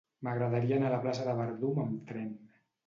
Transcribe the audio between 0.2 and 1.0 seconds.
M'agradaria anar a